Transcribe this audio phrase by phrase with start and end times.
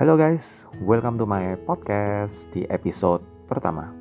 [0.00, 0.40] Halo guys,
[0.80, 3.92] welcome to my podcast di episode pertama.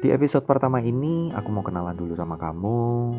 [0.00, 3.12] Di episode pertama ini aku mau kenalan dulu sama kamu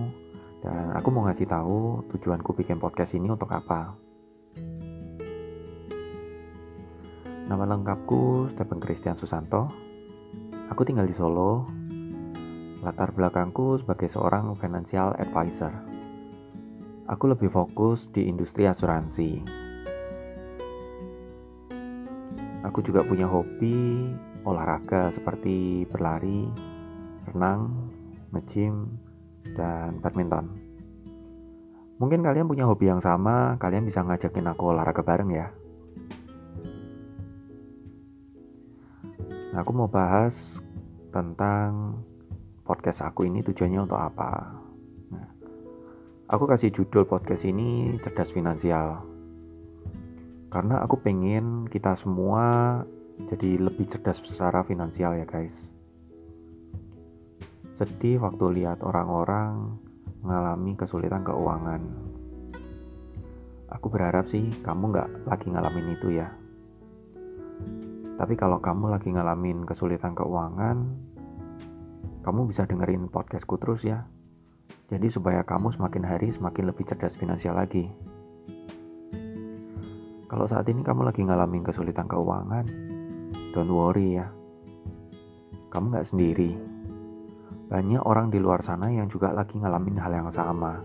[0.65, 3.93] dan aku mau ngasih tahu tujuanku bikin podcast ini untuk apa.
[7.45, 9.69] Nama lengkapku Stephen Christian Susanto.
[10.73, 11.69] Aku tinggal di Solo.
[12.81, 15.90] Latar belakangku sebagai seorang financial advisor.
[17.11, 19.43] Aku lebih fokus di industri asuransi.
[22.63, 24.07] Aku juga punya hobi
[24.47, 26.47] olahraga seperti berlari,
[27.27, 27.91] renang,
[28.31, 28.95] nge-gym,
[29.59, 30.55] dan badminton.
[31.99, 35.51] Mungkin kalian punya hobi yang sama, kalian bisa ngajakin aku olahraga bareng ya.
[39.51, 40.31] Nah, aku mau bahas
[41.11, 41.99] tentang
[42.63, 44.70] podcast aku ini tujuannya untuk apa.
[46.31, 49.03] Aku kasih judul podcast ini cerdas finansial.
[50.47, 52.79] Karena aku pengen kita semua
[53.27, 55.51] jadi lebih cerdas secara finansial ya guys.
[57.75, 59.75] Sedih waktu lihat orang-orang
[60.23, 61.83] mengalami kesulitan keuangan.
[63.75, 66.31] Aku berharap sih kamu nggak lagi ngalamin itu ya.
[68.15, 70.95] Tapi kalau kamu lagi ngalamin kesulitan keuangan,
[72.23, 74.07] kamu bisa dengerin podcastku terus ya.
[74.91, 77.87] Jadi supaya kamu semakin hari semakin lebih cerdas finansial lagi.
[80.27, 82.67] Kalau saat ini kamu lagi ngalamin kesulitan keuangan,
[83.55, 84.27] don't worry ya.
[85.71, 86.51] Kamu nggak sendiri.
[87.71, 90.83] Banyak orang di luar sana yang juga lagi ngalamin hal yang sama.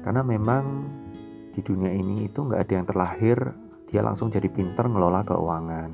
[0.00, 0.64] Karena memang
[1.52, 3.38] di dunia ini itu nggak ada yang terlahir
[3.92, 5.90] dia langsung jadi pinter ngelola keuangan.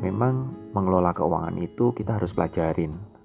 [0.00, 3.17] Memang mengelola keuangan itu kita harus pelajarin.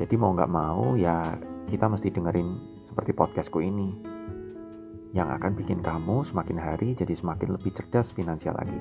[0.00, 1.36] Jadi mau nggak mau ya
[1.68, 2.48] kita mesti dengerin
[2.88, 3.92] seperti podcastku ini
[5.12, 8.80] yang akan bikin kamu semakin hari jadi semakin lebih cerdas finansial lagi.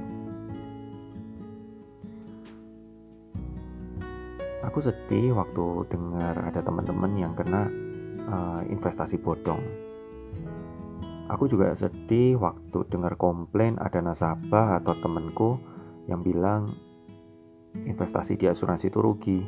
[4.64, 7.68] Aku sedih waktu dengar ada teman-teman yang kena
[8.30, 9.90] uh, investasi bodong
[11.30, 15.62] Aku juga sedih waktu dengar komplain ada nasabah atau temenku
[16.10, 16.74] yang bilang
[17.86, 19.40] investasi di asuransi itu rugi.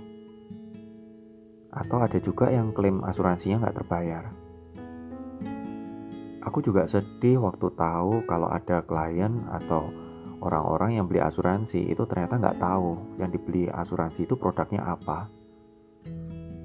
[1.72, 4.24] Atau ada juga yang klaim asuransinya nggak terbayar.
[6.42, 9.94] Aku juga sedih waktu tahu kalau ada klien atau
[10.42, 15.30] orang-orang yang beli asuransi itu ternyata nggak tahu yang dibeli asuransi itu produknya apa.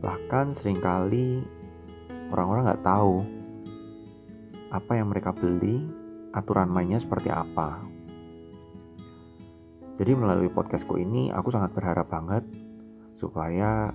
[0.00, 1.45] Bahkan sering kali
[2.33, 3.15] orang-orang nggak tahu
[4.72, 5.84] apa yang mereka beli,
[6.34, 7.84] aturan mainnya seperti apa.
[9.97, 12.45] Jadi melalui podcastku ini aku sangat berharap banget
[13.16, 13.93] supaya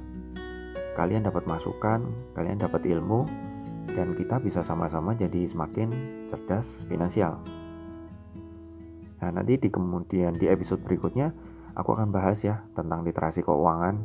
[0.96, 2.03] kalian dapat masukan,
[2.35, 3.25] kalian dapat ilmu,
[3.91, 5.90] dan kita bisa sama-sama jadi semakin
[6.31, 7.41] cerdas finansial.
[9.22, 11.29] Nah nanti di kemudian di episode berikutnya
[11.78, 13.96] aku akan bahas ya tentang literasi keuangan,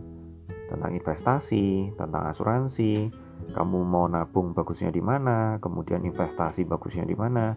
[0.68, 3.10] tentang investasi, tentang asuransi,
[3.52, 7.56] kamu mau nabung bagusnya di mana, kemudian investasi bagusnya di mana.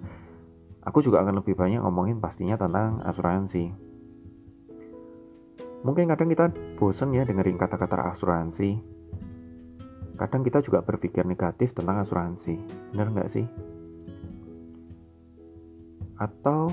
[0.80, 3.90] Aku juga akan lebih banyak ngomongin pastinya tentang asuransi.
[5.80, 8.99] Mungkin kadang kita bosen ya dengerin kata-kata asuransi.
[10.20, 12.60] Kadang kita juga berpikir negatif tentang asuransi.
[12.92, 13.46] Bener nggak sih?
[16.20, 16.68] Atau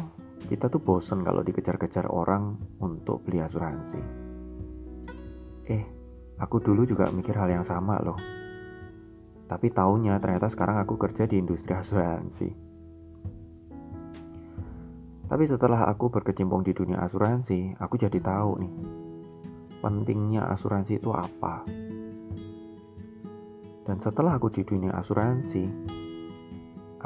[0.50, 4.02] kita tuh bosen kalau dikejar-kejar orang untuk beli asuransi.
[5.70, 5.84] Eh,
[6.42, 8.18] aku dulu juga mikir hal yang sama loh
[9.46, 12.50] tapi taunya ternyata sekarang aku kerja di industri asuransi.
[15.26, 18.72] Tapi setelah aku berkecimpung di dunia asuransi, aku jadi tahu nih,
[19.82, 21.66] pentingnya asuransi itu apa.
[23.86, 25.64] Dan setelah aku di dunia asuransi,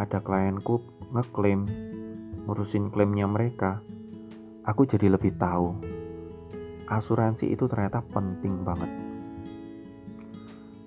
[0.00, 0.80] ada klienku
[1.12, 1.68] ngeklaim,
[2.48, 3.84] ngurusin klaimnya mereka,
[4.64, 5.76] aku jadi lebih tahu.
[6.88, 9.10] Asuransi itu ternyata penting banget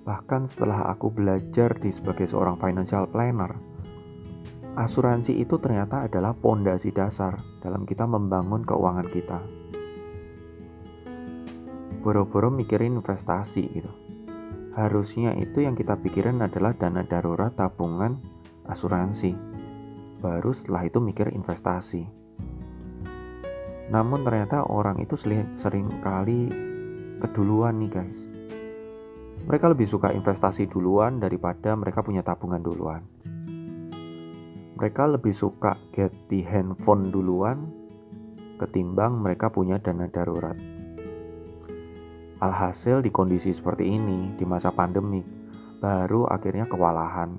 [0.04, 3.56] Bahkan setelah aku belajar di sebagai seorang financial planner,
[4.76, 9.40] asuransi itu ternyata adalah pondasi dasar dalam kita membangun keuangan kita.
[12.04, 14.03] Boro-boro mikirin investasi gitu.
[14.74, 18.18] Harusnya itu yang kita pikirin adalah dana darurat tabungan
[18.66, 19.34] asuransi.
[20.18, 22.02] Baru setelah itu mikir investasi.
[23.94, 25.14] Namun ternyata orang itu
[25.62, 26.50] sering kali
[27.22, 28.24] keduluan nih guys
[29.44, 33.04] mereka lebih suka investasi duluan daripada mereka punya tabungan duluan.
[34.80, 37.68] Mereka lebih suka get di handphone duluan
[38.56, 40.56] ketimbang mereka punya dana darurat.
[42.42, 45.22] Alhasil di kondisi seperti ini, di masa pandemi,
[45.78, 47.30] baru akhirnya kewalahan.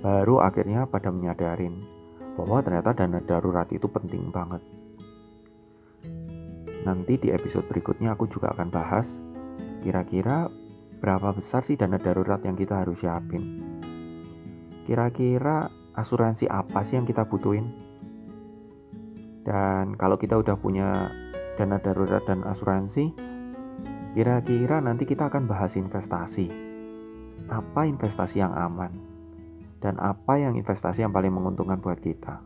[0.00, 1.76] baru akhirnya pada menyadarin
[2.32, 4.64] bahwa ternyata dana darurat itu penting banget.
[6.88, 9.04] Nanti di episode berikutnya aku juga akan bahas
[9.84, 10.48] kira-kira
[11.00, 13.60] berapa besar sih dana darurat yang kita harus siapin.
[14.88, 17.68] Kira-kira asuransi apa sih yang kita butuhin?
[19.44, 21.12] Dan kalau kita udah punya
[21.60, 23.12] dana darurat dan asuransi,
[24.12, 26.50] kira-kira nanti kita akan bahas investasi.
[27.50, 29.10] Apa investasi yang aman?
[29.80, 32.44] dan apa yang investasi yang paling menguntungkan buat kita.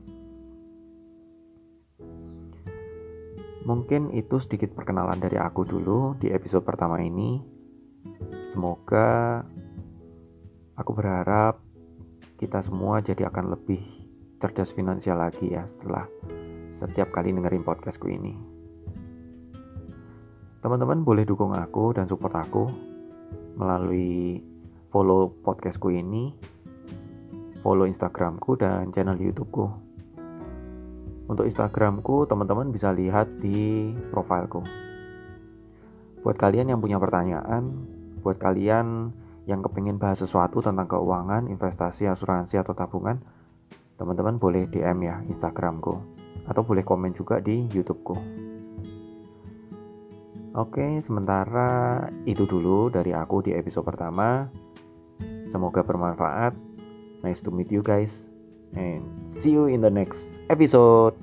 [3.67, 7.43] Mungkin itu sedikit perkenalan dari aku dulu di episode pertama ini.
[8.55, 9.41] Semoga
[10.79, 11.59] aku berharap
[12.39, 13.83] kita semua jadi akan lebih
[14.39, 16.05] cerdas finansial lagi ya setelah
[16.77, 18.54] setiap kali dengerin podcastku ini.
[20.65, 22.65] Teman-teman boleh dukung aku dan support aku
[23.61, 24.41] melalui
[24.89, 26.33] follow podcastku ini
[27.61, 29.69] follow Instagramku dan channel YouTubeku.
[31.29, 34.65] Untuk Instagramku, teman-teman bisa lihat di profilku.
[36.25, 37.85] Buat kalian yang punya pertanyaan,
[38.25, 39.13] buat kalian
[39.45, 43.21] yang kepingin bahas sesuatu tentang keuangan, investasi, asuransi, atau tabungan,
[44.01, 46.01] teman-teman boleh DM ya Instagramku.
[46.49, 48.17] Atau boleh komen juga di YouTubeku.
[50.55, 54.47] Oke, sementara itu dulu dari aku di episode pertama.
[55.51, 56.55] Semoga bermanfaat.
[57.27, 58.15] Nice to meet you guys,
[58.79, 59.03] and
[59.35, 61.19] see you in the next episode.